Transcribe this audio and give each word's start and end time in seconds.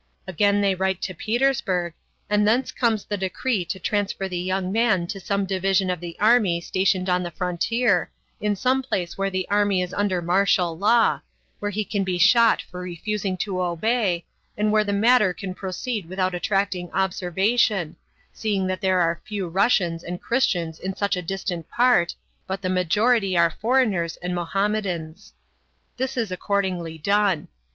Again 0.25 0.61
they 0.61 0.73
write 0.73 0.99
to 1.03 1.13
Petersburg, 1.13 1.93
and 2.27 2.47
thence 2.47 2.71
comes 2.71 3.05
the 3.05 3.17
decree 3.17 3.63
to 3.65 3.77
transfer 3.77 4.27
the 4.27 4.39
young 4.39 4.71
man 4.71 5.05
to 5.05 5.19
some 5.19 5.45
division 5.45 5.91
of 5.91 5.99
the 5.99 6.17
army 6.19 6.59
stationed 6.59 7.07
on 7.07 7.21
the 7.21 7.29
frontier, 7.29 8.09
in 8.39 8.55
some 8.55 8.81
place 8.81 9.15
where 9.15 9.29
the 9.29 9.47
army 9.47 9.79
is 9.79 9.93
under 9.93 10.19
martial 10.19 10.75
law, 10.75 11.21
where 11.59 11.69
he 11.69 11.85
can 11.85 12.03
be 12.03 12.17
shot 12.17 12.63
for 12.63 12.79
refusing 12.79 13.37
to 13.37 13.61
obey, 13.61 14.25
and 14.57 14.71
where 14.71 14.83
the 14.83 14.91
matter 14.91 15.35
can 15.35 15.53
proceed 15.53 16.09
without 16.09 16.33
attracting 16.33 16.91
observation, 16.93 17.95
seeing 18.33 18.65
that 18.65 18.81
there 18.81 19.01
are 19.01 19.21
few 19.23 19.47
Russians 19.47 20.03
and 20.03 20.19
Christians 20.19 20.79
in 20.79 20.95
such 20.95 21.15
a 21.15 21.21
distant 21.21 21.69
part, 21.69 22.15
but 22.47 22.63
the 22.63 22.69
majority 22.69 23.37
are 23.37 23.51
foreigners 23.61 24.17
and 24.17 24.33
Mohammedans. 24.33 25.33
This 25.97 26.17
is 26.17 26.31
accordingly 26.31 26.97
done. 26.97 27.49